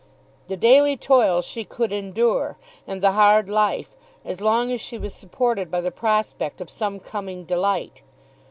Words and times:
The 0.47 0.57
daily 0.57 0.97
toil 0.97 1.43
she 1.43 1.63
could 1.63 1.91
endure, 1.93 2.57
and 2.87 3.03
the 3.03 3.11
hard 3.11 3.47
life, 3.47 3.91
as 4.25 4.41
long 4.41 4.71
as 4.71 4.81
she 4.81 4.97
was 4.97 5.13
supported 5.13 5.69
by 5.69 5.81
the 5.81 5.91
prospect 5.91 6.59
of 6.59 6.71
some 6.71 6.99
coming 6.99 7.43
delight. 7.43 8.01